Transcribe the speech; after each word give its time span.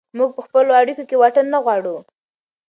موږ 0.17 0.29
په 0.35 0.41
خپلو 0.45 0.71
اړیکو 0.81 1.03
کې 1.09 1.19
واټن 1.21 1.45
نه 1.53 1.59
غواړو. 1.63 1.95